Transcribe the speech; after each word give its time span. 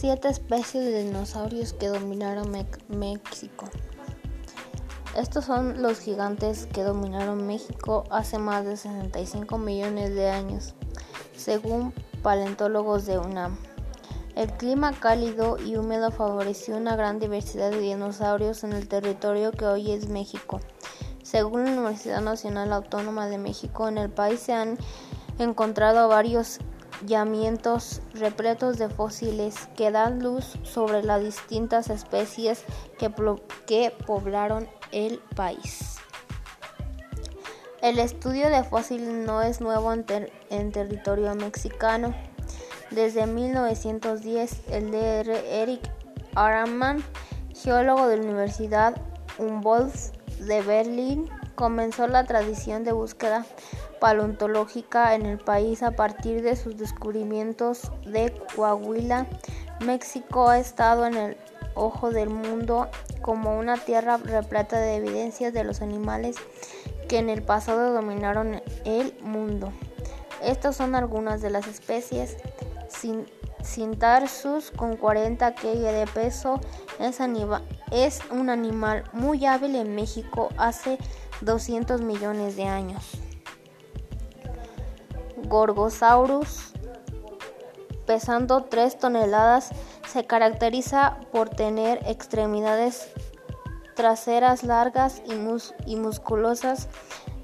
Siete 0.00 0.30
especies 0.30 0.82
de 0.82 1.04
dinosaurios 1.04 1.74
que 1.74 1.88
dominaron 1.88 2.50
México. 2.88 3.68
Estos 5.14 5.44
son 5.44 5.82
los 5.82 6.00
gigantes 6.00 6.66
que 6.72 6.84
dominaron 6.84 7.46
México 7.46 8.04
hace 8.08 8.38
más 8.38 8.64
de 8.64 8.78
65 8.78 9.58
millones 9.58 10.14
de 10.14 10.30
años, 10.30 10.74
según 11.36 11.92
paleontólogos 12.22 13.04
de 13.04 13.18
UNAM. 13.18 13.58
El 14.36 14.50
clima 14.52 14.94
cálido 14.98 15.58
y 15.58 15.76
húmedo 15.76 16.10
favoreció 16.10 16.78
una 16.78 16.96
gran 16.96 17.18
diversidad 17.18 17.70
de 17.70 17.80
dinosaurios 17.80 18.64
en 18.64 18.72
el 18.72 18.88
territorio 18.88 19.52
que 19.52 19.66
hoy 19.66 19.90
es 19.90 20.08
México. 20.08 20.62
Según 21.22 21.66
la 21.66 21.72
Universidad 21.72 22.22
Nacional 22.22 22.72
Autónoma 22.72 23.26
de 23.26 23.36
México, 23.36 23.86
en 23.86 23.98
el 23.98 24.08
país 24.08 24.40
se 24.40 24.54
han 24.54 24.78
encontrado 25.38 26.08
varios 26.08 26.58
yacimientos 27.06 28.02
repletos 28.14 28.78
de 28.78 28.88
fósiles 28.88 29.68
que 29.76 29.90
dan 29.90 30.22
luz 30.22 30.58
sobre 30.62 31.02
las 31.02 31.22
distintas 31.22 31.90
especies 31.90 32.64
que, 32.98 33.10
poblaron 34.06 34.68
el 34.92 35.18
país. 35.34 35.96
El 37.82 37.98
estudio 37.98 38.50
de 38.50 38.62
fósiles 38.62 39.08
no 39.08 39.42
es 39.42 39.60
nuevo 39.60 39.92
en, 39.92 40.72
territorio 40.72 41.34
mexicano. 41.34 42.14
Desde 42.90 43.26
1910, 43.26 44.68
el 44.70 44.90
Dr. 44.90 45.30
Eric 45.46 45.80
Araman, 46.34 47.02
geólogo 47.54 48.08
de 48.08 48.18
la 48.18 48.24
Universidad 48.24 49.00
Humboldt 49.38 50.12
de 50.40 50.60
Berlín, 50.62 51.30
comenzó 51.60 52.08
la 52.08 52.24
tradición 52.24 52.84
de 52.84 52.92
búsqueda 52.92 53.44
paleontológica 54.00 55.14
en 55.14 55.26
el 55.26 55.36
país 55.36 55.82
a 55.82 55.90
partir 55.90 56.40
de 56.40 56.56
sus 56.56 56.78
descubrimientos 56.78 57.92
de 58.06 58.32
Coahuila. 58.56 59.26
México 59.84 60.48
ha 60.48 60.58
estado 60.58 61.04
en 61.04 61.18
el 61.18 61.36
ojo 61.74 62.12
del 62.12 62.30
mundo 62.30 62.88
como 63.20 63.58
una 63.58 63.76
tierra 63.76 64.16
repleta 64.16 64.80
de 64.80 64.96
evidencias 64.96 65.52
de 65.52 65.64
los 65.64 65.82
animales 65.82 66.36
que 67.10 67.18
en 67.18 67.28
el 67.28 67.42
pasado 67.42 67.92
dominaron 67.92 68.62
el 68.86 69.14
mundo. 69.20 69.70
Estas 70.42 70.76
son 70.76 70.94
algunas 70.94 71.42
de 71.42 71.50
las 71.50 71.66
especies. 71.66 72.38
Cintarsus 73.62 74.70
con 74.70 74.96
40 74.96 75.54
kg 75.54 75.78
de 75.78 76.06
peso 76.06 76.58
es, 76.98 77.18
es 77.90 78.20
un 78.30 78.48
animal 78.48 79.04
muy 79.12 79.44
hábil 79.44 79.76
en 79.76 79.94
México 79.94 80.48
hace 80.56 80.96
200 81.40 82.00
millones 82.00 82.56
de 82.56 82.64
años. 82.64 83.04
Gorgosaurus, 85.48 86.72
pesando 88.06 88.64
3 88.64 88.98
toneladas, 88.98 89.70
se 90.08 90.26
caracteriza 90.26 91.18
por 91.32 91.48
tener 91.48 92.00
extremidades 92.06 93.08
traseras 93.94 94.62
largas 94.62 95.22
y, 95.86 95.96
musculosas. 95.96 96.88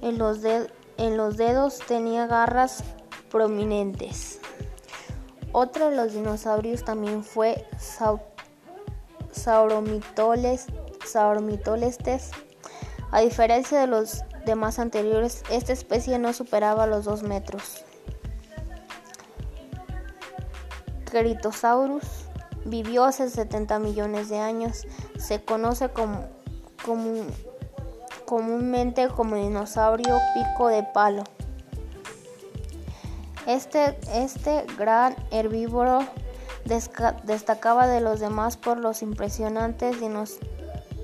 En 0.03 0.19
los, 0.19 0.41
dedos 0.41 1.79
tenía 1.87 2.27
garras 2.27 2.85
prominentes. 3.31 4.41
Otro 5.53 5.91
de 5.91 5.97
los 5.97 6.13
dinosaurios 6.13 6.85
también 6.85 7.25
fue 7.25 7.67
Sauromitolestes. 9.33 12.31
A 13.11 13.21
diferencia 13.21 13.81
de 13.81 13.87
los 13.87 14.25
demás 14.45 14.79
anteriores, 14.79 15.43
esta 15.51 15.73
especie 15.73 16.19
no 16.19 16.33
superaba 16.33 16.87
los 16.87 17.05
2 17.05 17.23
metros. 17.23 17.85
Critosaurus 21.05 22.27
vivió 22.65 23.05
hace 23.05 23.31
70 23.31 23.79
millones 23.79 24.29
de 24.29 24.39
años. 24.39 24.87
Se 25.19 25.43
conoce 25.43 25.89
comúnmente 28.27 29.09
como 29.09 29.37
dinosaurio 29.37 30.19
pico 30.35 30.69
de 30.69 30.83
palo. 30.83 31.25
Este, 33.47 33.97
este 34.13 34.67
gran 34.77 35.15
herbívoro 35.31 36.01
destacaba 37.25 37.87
de 37.87 38.01
los 38.01 38.19
demás 38.19 38.57
por 38.57 38.79
los 38.79 39.03
impresionantes 39.03 40.01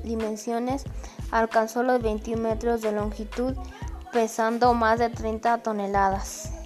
dimensiones. 0.03 0.85
Alcanzó 1.31 1.83
los 1.83 2.03
21 2.03 2.43
metros 2.43 2.83
de 2.83 2.93
longitud, 2.93 3.55
pesando 4.13 4.75
más 4.75 4.99
de 4.99 5.09
30 5.09 5.59
toneladas. 5.59 6.62